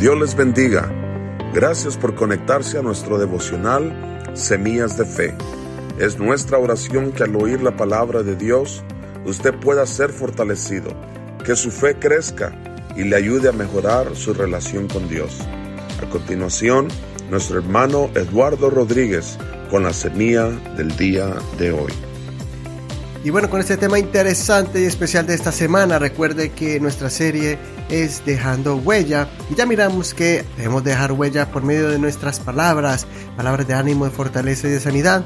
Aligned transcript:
Dios 0.00 0.18
les 0.18 0.34
bendiga. 0.34 0.90
Gracias 1.54 1.96
por 1.96 2.16
conectarse 2.16 2.78
a 2.78 2.82
nuestro 2.82 3.16
devocional 3.16 3.92
Semillas 4.34 4.98
de 4.98 5.04
Fe. 5.04 5.34
Es 5.98 6.18
nuestra 6.18 6.58
oración 6.58 7.12
que 7.12 7.22
al 7.22 7.36
oír 7.36 7.62
la 7.62 7.76
palabra 7.76 8.24
de 8.24 8.34
Dios, 8.34 8.82
usted 9.24 9.54
pueda 9.54 9.86
ser 9.86 10.10
fortalecido, 10.10 10.90
que 11.44 11.54
su 11.54 11.70
fe 11.70 11.94
crezca 11.94 12.52
y 12.96 13.04
le 13.04 13.14
ayude 13.14 13.48
a 13.48 13.52
mejorar 13.52 14.16
su 14.16 14.34
relación 14.34 14.88
con 14.88 15.08
Dios. 15.08 15.38
A 16.02 16.10
continuación, 16.10 16.88
nuestro 17.30 17.58
hermano 17.58 18.10
Eduardo 18.14 18.70
Rodríguez 18.70 19.38
con 19.70 19.84
la 19.84 19.92
semilla 19.92 20.48
del 20.76 20.96
día 20.96 21.36
de 21.56 21.70
hoy. 21.70 21.92
Y 23.24 23.30
bueno, 23.30 23.48
con 23.48 23.58
este 23.58 23.78
tema 23.78 23.98
interesante 23.98 24.82
y 24.82 24.84
especial 24.84 25.26
de 25.26 25.32
esta 25.32 25.50
semana, 25.50 25.98
recuerde 25.98 26.50
que 26.50 26.78
nuestra 26.78 27.08
serie 27.08 27.58
es 27.88 28.22
Dejando 28.26 28.76
Huella. 28.76 29.30
Y 29.48 29.54
ya 29.54 29.64
miramos 29.64 30.12
que 30.12 30.44
debemos 30.58 30.84
dejar 30.84 31.12
huella 31.12 31.50
por 31.50 31.62
medio 31.62 31.88
de 31.88 31.98
nuestras 31.98 32.38
palabras, 32.38 33.06
palabras 33.34 33.66
de 33.66 33.72
ánimo, 33.72 34.04
de 34.04 34.10
fortaleza 34.10 34.68
y 34.68 34.72
de 34.72 34.80
sanidad. 34.80 35.24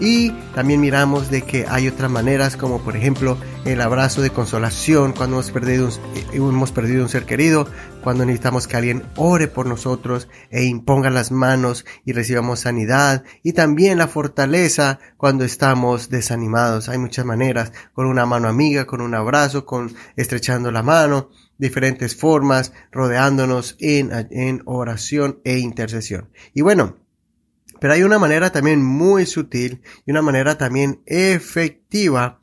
Y 0.00 0.30
también 0.54 0.80
miramos 0.80 1.30
de 1.30 1.42
que 1.42 1.66
hay 1.68 1.86
otras 1.86 2.10
maneras, 2.10 2.56
como 2.56 2.80
por 2.80 2.96
ejemplo 2.96 3.36
el 3.66 3.82
abrazo 3.82 4.22
de 4.22 4.30
consolación 4.30 5.12
cuando 5.12 5.36
hemos 5.36 5.50
perdido, 5.50 5.88
un, 5.88 5.92
eh, 6.16 6.24
hemos 6.32 6.72
perdido 6.72 7.02
un 7.02 7.10
ser 7.10 7.26
querido, 7.26 7.68
cuando 8.02 8.24
necesitamos 8.24 8.66
que 8.66 8.78
alguien 8.78 9.02
ore 9.16 9.46
por 9.46 9.66
nosotros 9.66 10.28
e 10.50 10.64
imponga 10.64 11.10
las 11.10 11.30
manos 11.30 11.84
y 12.06 12.12
recibamos 12.12 12.60
sanidad. 12.60 13.24
Y 13.42 13.52
también 13.52 13.98
la 13.98 14.08
fortaleza 14.08 15.00
cuando 15.18 15.44
estamos 15.44 16.08
desanimados. 16.08 16.88
Hay 16.88 16.96
muchas 16.96 17.26
maneras, 17.26 17.72
con 17.92 18.06
una 18.06 18.24
mano 18.24 18.48
amiga, 18.48 18.86
con 18.86 19.02
un 19.02 19.14
abrazo, 19.14 19.66
con 19.66 19.92
estrechando 20.16 20.70
la 20.70 20.82
mano, 20.82 21.28
diferentes 21.58 22.16
formas, 22.16 22.72
rodeándonos 22.90 23.76
en, 23.80 24.10
en 24.30 24.62
oración 24.64 25.40
e 25.44 25.58
intercesión. 25.58 26.30
Y 26.54 26.62
bueno, 26.62 26.96
pero 27.80 27.94
hay 27.94 28.02
una 28.02 28.18
manera 28.18 28.50
también 28.50 28.82
muy 28.82 29.26
sutil 29.26 29.82
y 30.06 30.10
una 30.10 30.22
manera 30.22 30.58
también 30.58 31.02
efectiva, 31.06 32.40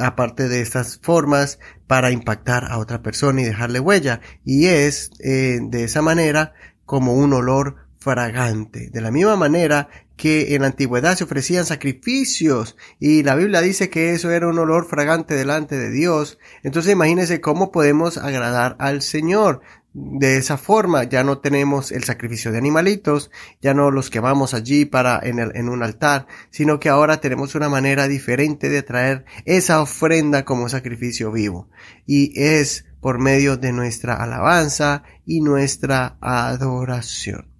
aparte 0.00 0.48
de 0.48 0.60
estas 0.60 0.98
formas, 1.02 1.58
para 1.86 2.10
impactar 2.10 2.64
a 2.70 2.78
otra 2.78 3.02
persona 3.02 3.40
y 3.40 3.44
dejarle 3.44 3.80
huella. 3.80 4.20
Y 4.44 4.66
es 4.66 5.10
eh, 5.20 5.58
de 5.62 5.84
esa 5.84 6.02
manera 6.02 6.54
como 6.84 7.14
un 7.14 7.32
olor 7.32 7.86
fragante. 7.98 8.88
De 8.90 9.00
la 9.00 9.10
misma 9.10 9.34
manera 9.34 9.88
que 10.16 10.54
en 10.54 10.62
la 10.62 10.68
antigüedad 10.68 11.16
se 11.16 11.24
ofrecían 11.24 11.66
sacrificios 11.66 12.76
y 12.98 13.22
la 13.22 13.34
Biblia 13.34 13.60
dice 13.60 13.90
que 13.90 14.12
eso 14.12 14.30
era 14.30 14.48
un 14.48 14.58
olor 14.58 14.86
fragante 14.86 15.34
delante 15.34 15.76
de 15.76 15.90
Dios. 15.90 16.38
Entonces 16.62 16.92
imagínense 16.92 17.40
cómo 17.40 17.72
podemos 17.72 18.16
agradar 18.16 18.76
al 18.78 19.02
Señor 19.02 19.60
de 19.98 20.36
esa 20.36 20.58
forma 20.58 21.04
ya 21.04 21.24
no 21.24 21.38
tenemos 21.38 21.90
el 21.90 22.04
sacrificio 22.04 22.52
de 22.52 22.58
animalitos, 22.58 23.30
ya 23.62 23.72
no 23.72 23.90
los 23.90 24.10
quemamos 24.10 24.52
allí 24.52 24.84
para 24.84 25.18
en, 25.22 25.70
un 25.70 25.82
altar, 25.82 26.26
sino 26.50 26.78
que 26.78 26.90
ahora 26.90 27.22
tenemos 27.22 27.54
una 27.54 27.70
manera 27.70 28.06
diferente 28.06 28.68
de 28.68 28.82
traer 28.82 29.24
esa 29.46 29.80
ofrenda 29.80 30.44
como 30.44 30.68
sacrificio 30.68 31.32
vivo. 31.32 31.70
Y 32.04 32.38
es 32.38 32.84
por 33.00 33.18
medio 33.18 33.56
de 33.56 33.72
nuestra 33.72 34.16
alabanza 34.16 35.02
y 35.24 35.40
nuestra 35.40 36.18
adoración. 36.20 37.50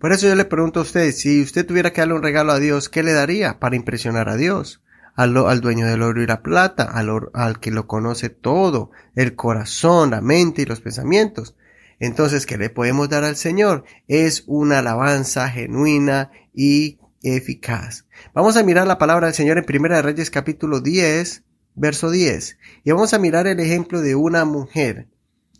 Por 0.00 0.12
eso 0.12 0.26
yo 0.26 0.34
le 0.34 0.46
pregunto 0.46 0.80
a 0.80 0.82
usted, 0.82 1.12
si 1.12 1.42
usted 1.42 1.64
tuviera 1.64 1.92
que 1.92 2.00
darle 2.00 2.14
un 2.14 2.24
regalo 2.24 2.50
a 2.50 2.58
Dios, 2.58 2.88
¿qué 2.88 3.04
le 3.04 3.12
daría 3.12 3.60
para 3.60 3.76
impresionar 3.76 4.28
a 4.28 4.36
Dios? 4.36 4.82
Al, 5.16 5.60
dueño 5.60 5.86
del 5.86 6.02
oro 6.02 6.22
y 6.22 6.26
la 6.26 6.42
plata, 6.42 6.84
al, 6.84 7.10
al 7.32 7.58
que 7.58 7.70
lo 7.70 7.86
conoce 7.86 8.28
todo, 8.28 8.90
el 9.14 9.34
corazón, 9.34 10.10
la 10.10 10.20
mente 10.20 10.62
y 10.62 10.66
los 10.66 10.80
pensamientos. 10.80 11.56
Entonces, 11.98 12.44
¿qué 12.44 12.58
le 12.58 12.68
podemos 12.68 13.08
dar 13.08 13.24
al 13.24 13.36
Señor? 13.36 13.84
Es 14.06 14.44
una 14.46 14.80
alabanza 14.80 15.48
genuina 15.48 16.30
y 16.52 16.98
eficaz. 17.22 18.06
Vamos 18.34 18.58
a 18.58 18.62
mirar 18.62 18.86
la 18.86 18.98
palabra 18.98 19.28
del 19.28 19.34
Señor 19.34 19.56
en 19.56 19.64
Primera 19.64 19.96
de 19.96 20.02
Reyes 20.02 20.30
capítulo 20.30 20.80
10, 20.80 21.44
verso 21.74 22.10
10. 22.10 22.58
Y 22.84 22.90
vamos 22.90 23.14
a 23.14 23.18
mirar 23.18 23.46
el 23.46 23.58
ejemplo 23.58 24.02
de 24.02 24.14
una 24.14 24.44
mujer, 24.44 25.08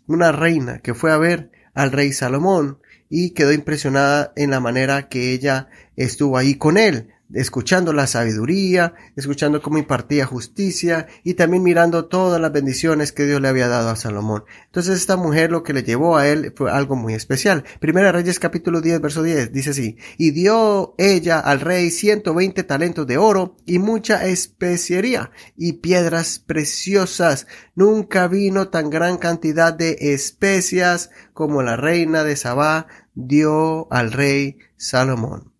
una 0.05 0.31
reina 0.31 0.79
que 0.79 0.93
fue 0.93 1.11
a 1.11 1.17
ver 1.17 1.51
al 1.73 1.91
rey 1.91 2.13
Salomón 2.13 2.79
y 3.09 3.31
quedó 3.31 3.51
impresionada 3.51 4.33
en 4.35 4.51
la 4.51 4.59
manera 4.59 5.09
que 5.09 5.33
ella 5.33 5.69
estuvo 5.95 6.37
ahí 6.37 6.55
con 6.55 6.77
él 6.77 7.09
escuchando 7.33 7.93
la 7.93 8.07
sabiduría, 8.07 8.93
escuchando 9.15 9.61
cómo 9.61 9.77
impartía 9.77 10.25
justicia 10.25 11.07
y 11.23 11.33
también 11.33 11.63
mirando 11.63 12.05
todas 12.05 12.39
las 12.39 12.51
bendiciones 12.51 13.11
que 13.11 13.25
Dios 13.25 13.41
le 13.41 13.47
había 13.47 13.67
dado 13.67 13.89
a 13.89 13.95
Salomón. 13.95 14.45
Entonces 14.65 14.97
esta 14.97 15.17
mujer 15.17 15.51
lo 15.51 15.63
que 15.63 15.73
le 15.73 15.83
llevó 15.83 16.17
a 16.17 16.27
él 16.27 16.53
fue 16.55 16.71
algo 16.71 16.95
muy 16.95 17.13
especial. 17.13 17.63
Primera 17.79 18.11
Reyes 18.11 18.39
capítulo 18.39 18.81
10 18.81 19.01
verso 19.01 19.23
10 19.23 19.51
dice 19.51 19.71
así, 19.71 19.97
y 20.17 20.31
dio 20.31 20.95
ella 20.97 21.39
al 21.39 21.59
rey 21.59 21.91
120 21.91 22.63
talentos 22.63 23.07
de 23.07 23.17
oro 23.17 23.57
y 23.65 23.79
mucha 23.79 24.25
especiería 24.25 25.31
y 25.55 25.73
piedras 25.73 26.39
preciosas. 26.39 27.47
Nunca 27.75 28.27
vino 28.27 28.69
tan 28.69 28.89
gran 28.89 29.17
cantidad 29.17 29.73
de 29.73 29.97
especias 30.13 31.09
como 31.33 31.61
la 31.61 31.75
reina 31.75 32.23
de 32.23 32.35
Sabá 32.35 32.87
dio 33.13 33.91
al 33.91 34.11
rey 34.11 34.57
Salomón. 34.77 35.56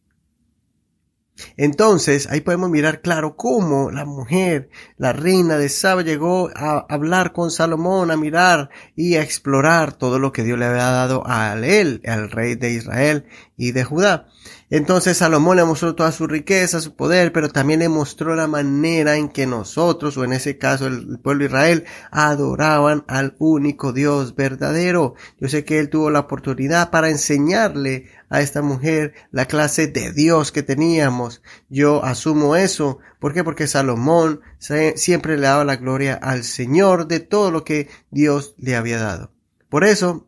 Entonces, 1.55 2.27
ahí 2.29 2.41
podemos 2.41 2.69
mirar 2.69 3.01
claro 3.01 3.35
cómo 3.35 3.91
la 3.91 4.05
mujer, 4.05 4.69
la 4.97 5.13
reina 5.13 5.57
de 5.57 5.69
Saba, 5.69 6.01
llegó 6.01 6.49
a 6.55 6.85
hablar 6.89 7.33
con 7.33 7.51
Salomón, 7.51 8.11
a 8.11 8.17
mirar 8.17 8.69
y 8.95 9.15
a 9.15 9.21
explorar 9.21 9.93
todo 9.93 10.19
lo 10.19 10.31
que 10.31 10.43
Dios 10.43 10.57
le 10.57 10.65
había 10.65 10.91
dado 10.91 11.23
a 11.25 11.53
él, 11.53 12.01
al 12.05 12.31
rey 12.31 12.55
de 12.55 12.71
Israel 12.71 13.25
y 13.57 13.71
de 13.71 13.83
Judá. 13.83 14.27
Entonces 14.69 15.17
Salomón 15.17 15.57
le 15.57 15.65
mostró 15.65 15.95
toda 15.95 16.11
su 16.11 16.27
riqueza, 16.27 16.79
su 16.79 16.95
poder, 16.95 17.33
pero 17.33 17.49
también 17.49 17.79
le 17.79 17.89
mostró 17.89 18.35
la 18.35 18.47
manera 18.47 19.17
en 19.17 19.29
que 19.29 19.47
nosotros, 19.47 20.15
o 20.15 20.23
en 20.23 20.33
ese 20.33 20.57
caso 20.57 20.85
el 20.87 21.19
pueblo 21.19 21.39
de 21.39 21.47
Israel, 21.47 21.85
adoraban 22.11 23.03
al 23.07 23.35
único 23.39 23.93
Dios 23.93 24.35
verdadero. 24.35 25.15
Yo 25.39 25.49
sé 25.49 25.65
que 25.65 25.79
él 25.79 25.89
tuvo 25.89 26.11
la 26.11 26.19
oportunidad 26.19 26.91
para 26.91 27.09
enseñarle 27.09 28.09
a 28.29 28.41
esta 28.41 28.61
mujer 28.61 29.13
la 29.31 29.45
clase 29.45 29.87
de 29.87 30.11
Dios 30.11 30.51
que 30.51 30.61
teníamos. 30.61 31.41
Yo 31.69 32.03
asumo 32.03 32.55
eso. 32.55 32.99
¿Por 33.19 33.33
qué? 33.33 33.43
Porque 33.43 33.67
Salomón 33.67 34.41
siempre 34.59 35.37
le 35.37 35.47
daba 35.47 35.65
la 35.65 35.77
gloria 35.77 36.13
al 36.13 36.43
Señor 36.43 37.07
de 37.07 37.21
todo 37.21 37.49
lo 37.49 37.63
que 37.63 37.89
Dios 38.11 38.53
le 38.57 38.75
había 38.75 38.99
dado. 38.99 39.31
Por 39.69 39.83
eso, 39.83 40.27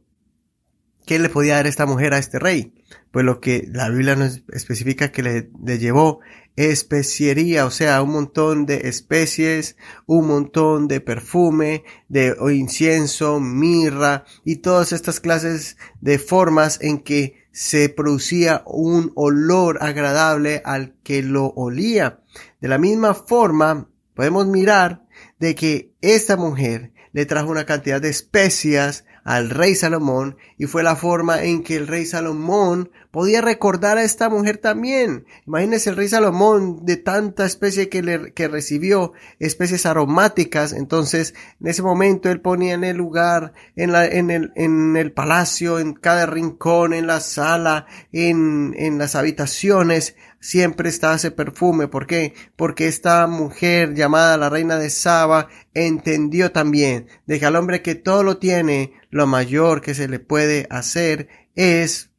¿qué 1.09 1.18
le 1.18 1.30
podía 1.30 1.56
dar 1.56 1.66
esta 1.66 1.88
mujer 1.88 2.14
a 2.14 2.20
este 2.20 2.38
rey? 2.38 2.72
pues 3.09 3.25
lo 3.25 3.40
que 3.40 3.68
la 3.72 3.90
Biblia 3.90 4.16
nos 4.16 4.44
especifica 4.52 5.12
que 5.12 5.24
le, 5.24 5.80
llevó 5.80 6.20
especiería, 6.56 7.66
o 7.66 7.72
sea, 7.72 8.03
un 8.03 8.12
montón 8.12 8.68
de 8.68 8.88
especies, 8.90 9.75
un 10.06 10.28
montón 10.28 10.88
de 10.88 11.02
perfume, 11.02 11.84
de 12.09 12.36
incienso, 12.52 13.40
mirra 13.40 14.25
y 14.46 14.58
todas 14.58 14.92
estas 14.92 15.19
clases 15.19 15.78
de 16.00 16.19
formas 16.19 16.78
en 16.81 17.00
que 17.00 17.48
se 17.52 17.90
producía 17.90 18.62
un 18.68 19.12
olor 19.16 19.80
agradable 19.81 20.62
al 20.64 20.94
que 21.02 21.24
lo 21.24 21.48
olía. 21.56 22.19
De 22.62 22.68
la 22.68 22.78
misma 22.78 23.16
forma, 23.16 23.90
podemos 24.14 24.46
mirar 24.46 25.08
de 25.40 25.56
que 25.56 25.96
esta 26.02 26.38
mujer 26.38 26.92
le 27.14 27.25
trajo 27.25 27.50
una 27.50 27.66
cantidad 27.66 28.00
de 28.00 28.09
especias 28.09 29.06
al 29.24 29.50
rey 29.50 29.75
Salomón 29.75 30.38
y 30.57 30.66
fue 30.66 30.84
la 30.84 30.96
forma 30.96 31.44
en 31.44 31.63
que 31.63 31.75
el 31.75 31.88
rey 31.88 32.06
Salomón 32.06 32.91
podía 33.12 33.41
recordar 33.41 33.97
a 33.97 34.03
esta 34.03 34.30
mujer 34.30 34.57
también. 34.57 35.25
Imagínese 35.47 35.90
el 35.90 35.96
rey 35.96 36.07
Salomón 36.07 36.85
de 36.85 36.97
tanta 36.97 37.46
especie 37.46 37.90
que, 37.90 38.02
le, 38.02 38.34
que 38.34 38.47
recibió, 38.47 39.13
especies 39.40 39.85
aromáticas, 39.85 40.74
entonces 40.74 41.34
en 41.60 41.68
ese 41.68 41.81
momento 41.81 42.30
él 42.30 42.42
ponía 42.42 42.74
en 42.74 42.83
el 42.83 42.98
lugar, 42.98 43.54
en, 43.75 43.92
la, 43.92 44.06
en, 44.06 44.30
el, 44.30 44.51
en 44.56 44.95
el 44.95 45.12
palacio, 45.12 45.80
en 45.80 45.94
cada 45.94 46.25
rincón, 46.25 46.94
en 46.94 47.07
la 47.07 47.19
sala, 47.19 47.86
en, 48.12 48.74
en 48.77 48.98
las 48.98 49.15
habitaciones, 49.15 50.15
siempre 50.39 50.89
estaba 50.89 51.15
ese 51.15 51.31
perfume. 51.31 51.88
¿Por 51.88 52.07
qué? 52.07 52.33
Porque 52.56 52.88
esta 52.88 53.27
mujer 53.27 53.94
llamada 53.94 54.38
la 54.38 54.50
reina 54.50 54.77
de 54.77 54.89
Saba 54.89 55.50
entendió 55.74 56.51
también 56.51 57.07
de 57.25 57.39
que 57.39 57.45
al 57.45 57.56
hombre 57.56 57.81
que 57.81 57.95
todo 57.95 58.24
lo 58.24 58.38
tiene, 58.38 58.94
lo 59.09 59.27
mayor 59.27 59.81
que 59.81 59.94
se 59.94 60.07
le 60.07 60.19
puede 60.19 60.68
hacer 60.69 61.30
es 61.56 62.09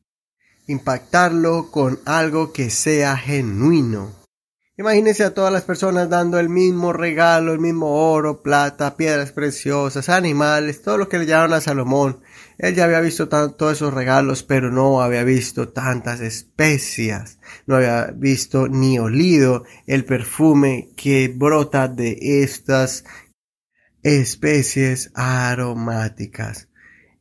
impactarlo 0.67 1.71
con 1.71 1.99
algo 2.05 2.53
que 2.53 2.71
sea 2.71 3.17
genuino. 3.17 4.21
Imagínense 4.81 5.25
a 5.25 5.35
todas 5.35 5.53
las 5.53 5.65
personas 5.65 6.09
dando 6.09 6.39
el 6.39 6.49
mismo 6.49 6.95
regalo, 6.95 7.53
el 7.53 7.59
mismo 7.59 8.11
oro, 8.11 8.41
plata, 8.43 8.97
piedras 8.97 9.31
preciosas, 9.31 10.09
animales, 10.09 10.81
todo 10.81 10.97
lo 10.97 11.07
que 11.07 11.19
le 11.19 11.27
llevaron 11.27 11.53
a 11.53 11.61
Salomón. 11.61 12.23
Él 12.61 12.75
ya 12.75 12.85
había 12.85 13.01
visto 13.01 13.29
todos 13.29 13.73
esos 13.73 13.93
regalos, 13.93 14.43
pero 14.43 14.71
no 14.71 15.03
había 15.03 15.25
visto 15.25 15.71
tantas 15.71 16.21
especias, 16.21 17.39
no 17.67 17.77
había 17.77 18.13
visto 18.15 18.69
ni 18.69 18.99
olido 18.99 19.65
el 19.87 20.05
perfume 20.05 20.91
que 20.97 21.29
brota 21.35 21.89
de 21.89 22.43
estas 22.43 23.05
especies 24.03 25.11
aromáticas. 25.15 26.69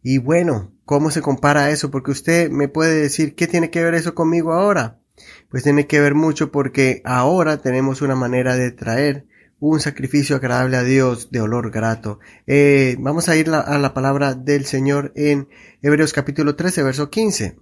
Y 0.01 0.17
bueno, 0.17 0.73
¿Cómo 0.89 1.11
se 1.11 1.21
compara 1.21 1.69
eso? 1.69 1.91
Porque 1.91 2.09
usted 2.09 2.49
me 2.49 2.67
puede 2.67 2.99
decir, 2.99 3.35
¿qué 3.35 3.45
tiene 3.45 3.69
que 3.69 3.83
ver 3.83 3.93
eso 3.93 4.15
conmigo 4.15 4.53
ahora? 4.53 4.99
Pues 5.47 5.61
tiene 5.61 5.85
que 5.85 5.99
ver 5.99 6.15
mucho 6.15 6.51
porque 6.51 7.03
ahora 7.05 7.57
tenemos 7.57 8.01
una 8.01 8.15
manera 8.15 8.55
de 8.55 8.71
traer 8.71 9.27
un 9.59 9.79
sacrificio 9.79 10.35
agradable 10.35 10.77
a 10.77 10.83
Dios 10.83 11.31
de 11.31 11.41
olor 11.41 11.71
grato. 11.71 12.19
Eh, 12.47 12.95
vamos 12.99 13.29
a 13.29 13.35
ir 13.35 13.49
a 13.49 13.77
la 13.77 13.93
palabra 13.93 14.33
del 14.33 14.65
Señor 14.65 15.11
en 15.15 15.49
Hebreos 15.81 16.13
capítulo 16.13 16.55
13, 16.55 16.83
verso 16.83 17.09
15. 17.09 17.57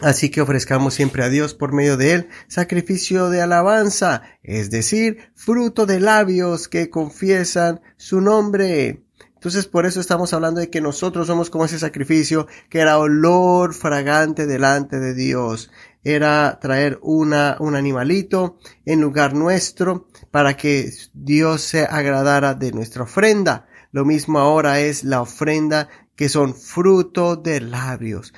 Así 0.00 0.30
que 0.30 0.40
ofrezcamos 0.40 0.94
siempre 0.94 1.24
a 1.24 1.28
Dios 1.28 1.54
por 1.54 1.72
medio 1.72 1.96
de 1.96 2.12
él 2.12 2.28
sacrificio 2.48 3.28
de 3.28 3.42
alabanza, 3.42 4.22
es 4.42 4.70
decir, 4.70 5.30
fruto 5.34 5.84
de 5.84 6.00
labios 6.00 6.68
que 6.68 6.88
confiesan 6.88 7.80
su 7.96 8.20
nombre. 8.20 9.04
Entonces 9.34 9.66
por 9.66 9.86
eso 9.86 10.00
estamos 10.00 10.32
hablando 10.32 10.60
de 10.60 10.70
que 10.70 10.80
nosotros 10.80 11.26
somos 11.26 11.50
como 11.50 11.64
ese 11.64 11.78
sacrificio 11.78 12.46
que 12.68 12.80
era 12.80 12.98
olor 12.98 13.74
fragante 13.74 14.46
delante 14.46 15.00
de 15.00 15.14
Dios. 15.14 15.70
Era 16.02 16.58
traer 16.60 16.98
una, 17.02 17.56
un 17.60 17.74
animalito 17.74 18.58
en 18.84 19.00
lugar 19.00 19.34
nuestro 19.34 20.08
para 20.30 20.56
que 20.56 20.90
Dios 21.12 21.62
se 21.62 21.84
agradara 21.84 22.54
de 22.54 22.72
nuestra 22.72 23.04
ofrenda. 23.04 23.66
Lo 23.92 24.04
mismo 24.04 24.38
ahora 24.38 24.80
es 24.80 25.04
la 25.04 25.20
ofrenda 25.20 25.88
que 26.16 26.28
son 26.28 26.54
fruto 26.54 27.36
de 27.36 27.60
labios 27.60 28.32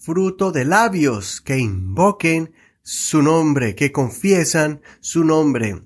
fruto 0.00 0.50
de 0.50 0.64
labios 0.64 1.42
que 1.42 1.58
invoquen 1.58 2.54
su 2.82 3.22
nombre, 3.22 3.74
que 3.74 3.92
confiesan 3.92 4.80
su 5.00 5.24
nombre. 5.24 5.82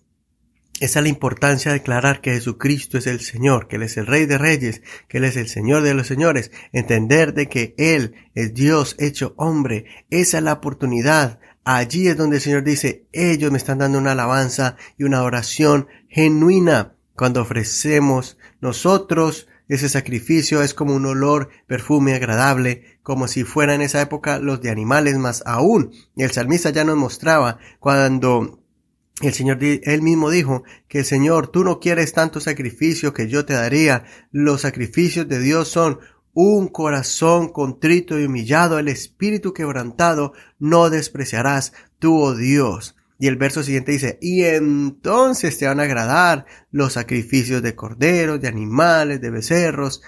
Esa 0.80 0.98
es 0.98 1.02
la 1.04 1.08
importancia 1.08 1.70
de 1.70 1.78
declarar 1.78 2.20
que 2.20 2.32
Jesucristo 2.32 2.98
es 2.98 3.06
el 3.06 3.20
Señor, 3.20 3.68
que 3.68 3.76
Él 3.76 3.84
es 3.84 3.96
el 3.96 4.06
Rey 4.06 4.26
de 4.26 4.38
Reyes, 4.38 4.82
que 5.08 5.18
Él 5.18 5.24
es 5.24 5.36
el 5.36 5.48
Señor 5.48 5.82
de 5.82 5.94
los 5.94 6.08
Señores. 6.08 6.50
Entender 6.72 7.32
de 7.32 7.48
que 7.48 7.74
Él 7.78 8.14
es 8.34 8.54
Dios 8.54 8.96
hecho 8.98 9.34
hombre. 9.36 9.86
Esa 10.10 10.38
es 10.38 10.44
la 10.44 10.54
oportunidad. 10.54 11.38
Allí 11.64 12.08
es 12.08 12.16
donde 12.16 12.36
el 12.36 12.42
Señor 12.42 12.64
dice, 12.64 13.06
ellos 13.12 13.52
me 13.52 13.58
están 13.58 13.78
dando 13.78 13.98
una 13.98 14.12
alabanza 14.12 14.76
y 14.98 15.04
una 15.04 15.22
oración 15.22 15.86
genuina. 16.08 16.94
Cuando 17.14 17.42
ofrecemos 17.42 18.36
nosotros 18.60 19.46
ese 19.68 19.88
sacrificio 19.88 20.62
es 20.62 20.74
como 20.74 20.94
un 20.94 21.06
olor, 21.06 21.48
perfume 21.66 22.14
agradable, 22.14 22.98
como 23.02 23.28
si 23.28 23.44
fuera 23.44 23.74
en 23.74 23.80
esa 23.80 24.02
época 24.02 24.38
los 24.38 24.60
de 24.60 24.70
animales 24.70 25.16
más 25.16 25.42
aún. 25.46 25.92
El 26.16 26.32
salmista 26.32 26.70
ya 26.70 26.84
nos 26.84 26.96
mostraba 26.96 27.58
cuando 27.80 28.63
el 29.20 29.32
Señor, 29.32 29.58
él 29.62 30.02
mismo 30.02 30.28
dijo 30.28 30.64
que 30.88 31.04
Señor, 31.04 31.48
tú 31.48 31.64
no 31.64 31.78
quieres 31.78 32.12
tanto 32.12 32.40
sacrificio 32.40 33.12
que 33.12 33.28
yo 33.28 33.44
te 33.44 33.54
daría. 33.54 34.04
Los 34.32 34.62
sacrificios 34.62 35.28
de 35.28 35.38
Dios 35.38 35.68
son 35.68 36.00
un 36.32 36.66
corazón 36.68 37.48
contrito 37.48 38.18
y 38.18 38.24
humillado, 38.24 38.78
el 38.78 38.88
espíritu 38.88 39.52
quebrantado, 39.52 40.32
no 40.58 40.90
despreciarás 40.90 41.72
tú, 42.00 42.20
oh 42.20 42.34
Dios. 42.34 42.96
Y 43.18 43.28
el 43.28 43.36
verso 43.36 43.62
siguiente 43.62 43.92
dice, 43.92 44.18
y 44.20 44.42
entonces 44.42 45.56
te 45.56 45.66
van 45.66 45.78
a 45.78 45.84
agradar 45.84 46.46
los 46.72 46.94
sacrificios 46.94 47.62
de 47.62 47.76
corderos, 47.76 48.40
de 48.40 48.48
animales, 48.48 49.20
de 49.20 49.30
becerros. 49.30 50.02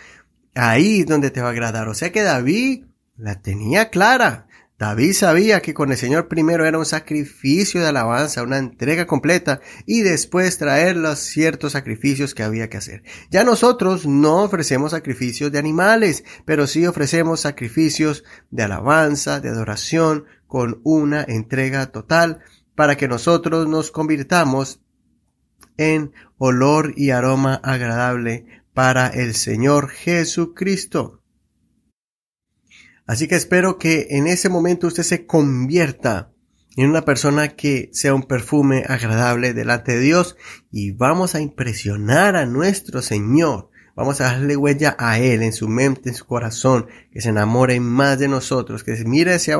Ahí 0.54 1.00
es 1.00 1.06
donde 1.06 1.30
te 1.30 1.40
va 1.40 1.48
a 1.48 1.52
agradar. 1.52 1.88
O 1.88 1.94
sea 1.94 2.10
que 2.10 2.22
David 2.22 2.84
la 3.16 3.40
tenía 3.40 3.90
clara. 3.90 4.45
David 4.78 5.14
sabía 5.14 5.62
que 5.62 5.72
con 5.72 5.90
el 5.90 5.96
Señor 5.96 6.28
primero 6.28 6.66
era 6.66 6.78
un 6.78 6.84
sacrificio 6.84 7.80
de 7.80 7.88
alabanza, 7.88 8.42
una 8.42 8.58
entrega 8.58 9.06
completa, 9.06 9.60
y 9.86 10.02
después 10.02 10.58
traer 10.58 10.98
los 10.98 11.18
ciertos 11.18 11.72
sacrificios 11.72 12.34
que 12.34 12.42
había 12.42 12.68
que 12.68 12.76
hacer. 12.76 13.02
Ya 13.30 13.42
nosotros 13.42 14.06
no 14.06 14.42
ofrecemos 14.42 14.90
sacrificios 14.90 15.50
de 15.50 15.58
animales, 15.58 16.24
pero 16.44 16.66
sí 16.66 16.86
ofrecemos 16.86 17.40
sacrificios 17.40 18.22
de 18.50 18.64
alabanza, 18.64 19.40
de 19.40 19.48
adoración, 19.48 20.26
con 20.46 20.80
una 20.84 21.24
entrega 21.26 21.86
total 21.86 22.40
para 22.74 22.96
que 22.96 23.08
nosotros 23.08 23.66
nos 23.66 23.90
convirtamos 23.90 24.80
en 25.78 26.12
olor 26.36 26.92
y 26.96 27.10
aroma 27.10 27.54
agradable 27.54 28.46
para 28.74 29.08
el 29.08 29.34
Señor 29.34 29.88
Jesucristo. 29.88 31.22
Así 33.06 33.28
que 33.28 33.36
espero 33.36 33.78
que 33.78 34.08
en 34.10 34.26
ese 34.26 34.48
momento 34.48 34.88
usted 34.88 35.04
se 35.04 35.26
convierta 35.26 36.32
en 36.76 36.90
una 36.90 37.02
persona 37.02 37.48
que 37.48 37.88
sea 37.92 38.14
un 38.14 38.24
perfume 38.24 38.84
agradable 38.86 39.54
delante 39.54 39.92
de 39.92 40.00
Dios. 40.00 40.36
Y 40.70 40.92
vamos 40.92 41.34
a 41.34 41.40
impresionar 41.40 42.36
a 42.36 42.46
nuestro 42.46 43.02
Señor. 43.02 43.70
Vamos 43.94 44.20
a 44.20 44.24
darle 44.24 44.56
huella 44.56 44.94
a 44.98 45.18
Él 45.18 45.42
en 45.42 45.54
su 45.54 45.68
mente, 45.68 46.10
en 46.10 46.14
su 46.14 46.26
corazón, 46.26 46.86
que 47.10 47.22
se 47.22 47.30
enamore 47.30 47.80
más 47.80 48.18
de 48.18 48.28
nosotros, 48.28 48.84
que 48.84 48.92
mire 49.06 49.32
hacia, 49.32 49.56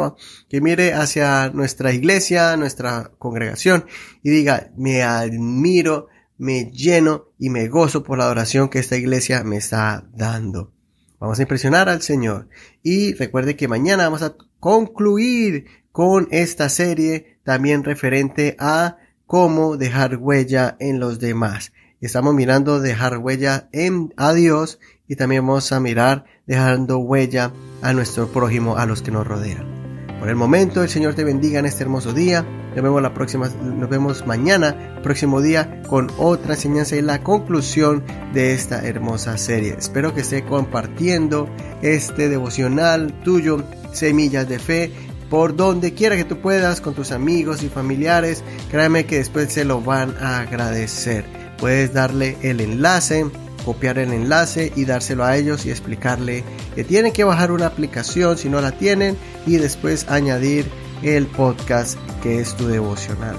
que 0.51 0.61
mire 0.61 0.93
hacia 0.93 1.49
nuestra 1.51 1.95
iglesia, 1.95 2.55
nuestra 2.59 3.13
congregación. 3.19 3.87
Y 4.23 4.29
diga, 4.29 4.71
me 4.77 5.03
admiro, 5.03 6.09
me 6.37 6.71
lleno 6.71 7.31
y 7.39 7.49
me 7.49 7.69
gozo 7.69 8.03
por 8.03 8.19
la 8.19 8.25
adoración 8.25 8.69
que 8.69 8.79
esta 8.79 8.97
iglesia 8.97 9.43
me 9.43 9.57
está 9.57 10.07
dando. 10.13 10.75
Vamos 11.19 11.39
a 11.39 11.43
impresionar 11.43 11.89
al 11.89 12.03
Señor. 12.03 12.49
Y 12.83 13.15
recuerde 13.15 13.57
que 13.57 13.69
mañana 13.69 14.05
vamos 14.05 14.23
a 14.23 14.35
concluir 14.61 15.67
con 15.93 16.29
esta 16.31 16.69
serie 16.69 17.39
también 17.45 17.85
referente 17.85 18.57
a 18.59 18.99
cómo 19.27 19.77
dejar 19.77 20.17
huella 20.17 20.77
en 20.79 21.01
los 21.01 21.19
demás. 21.19 21.73
Estamos 22.01 22.35
mirando 22.35 22.81
dejar 22.81 23.19
huella 23.19 23.69
en, 23.73 24.13
a 24.17 24.35
Dios 24.35 24.79
y 25.09 25.17
también 25.17 25.47
vamos 25.47 25.73
a 25.73 25.81
mirar 25.81 26.25
dejando 26.47 26.99
huella 26.99 27.53
a 27.83 27.93
nuestro 27.93 28.29
prójimo, 28.29 28.77
a 28.77 28.87
los 28.87 29.03
que 29.03 29.11
nos 29.11 29.27
rodean. 29.27 29.75
Por 30.19 30.29
el 30.29 30.37
momento, 30.37 30.83
el 30.83 30.89
Señor 30.89 31.15
te 31.15 31.25
bendiga 31.25 31.59
en 31.59 31.67
este 31.67 31.85
hermoso 31.85 32.13
día. 32.13 32.45
Nos 32.75 32.83
vemos 32.83 33.01
la 33.01 33.15
próxima, 33.15 33.49
nos 33.49 33.89
vemos 33.89 34.27
mañana, 34.27 35.01
próximo 35.03 35.41
día, 35.41 35.83
con 35.89 36.09
otra 36.19 36.55
enseñanza 36.55 36.97
y 36.97 37.03
la 37.03 37.23
conclusión 37.23 38.05
de 38.35 38.53
esta 38.53 38.87
hermosa 38.87 39.39
serie. 39.39 39.75
Espero 39.79 40.15
que 40.15 40.21
esté 40.21 40.45
compartiendo 40.45 41.49
este 41.83 42.29
devocional 42.29 43.13
tuyo, 43.25 43.63
Semillas 43.93 44.49
de 44.49 44.59
Fe, 44.59 44.93
por 45.31 45.57
donde 45.57 45.95
quiera 45.95 46.17
que 46.17 46.25
tú 46.25 46.41
puedas, 46.41 46.81
con 46.81 46.95
tus 46.95 47.12
amigos 47.12 47.62
y 47.62 47.69
familiares. 47.69 48.45
Créeme 48.71 49.07
que 49.07 49.19
después 49.19 49.53
se 49.53 49.65
lo 49.65 49.81
van 49.81 50.15
a 50.21 50.41
agradecer 50.41 51.25
puedes 51.57 51.93
darle 51.93 52.37
el 52.43 52.61
enlace, 52.61 53.27
copiar 53.65 53.99
el 53.99 54.12
enlace 54.12 54.73
y 54.77 54.85
dárselo 54.85 55.25
a 55.25 55.37
ellos 55.37 55.67
y 55.67 55.71
explicarle 55.71 56.45
que 56.76 56.85
tienen 56.85 57.12
que 57.12 57.25
bajar 57.25 57.50
una 57.50 57.66
aplicación 57.66 58.37
si 58.38 58.49
no 58.49 58.61
la 58.61 58.71
tienen 58.71 59.16
y 59.47 59.56
después 59.56 60.06
añadir 60.09 60.66
el 61.02 61.26
podcast 61.26 61.99
que 62.23 62.38
es 62.38 62.54
tu 62.54 62.68
devocional. 62.68 63.37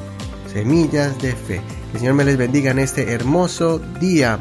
Semillas 0.52 1.18
de 1.22 1.34
fe. 1.34 1.62
Que 1.92 1.94
el 1.94 2.00
Señor 2.00 2.16
me 2.16 2.26
les 2.26 2.36
bendiga 2.36 2.72
en 2.72 2.80
este 2.80 3.14
hermoso 3.14 3.80
día 4.00 4.40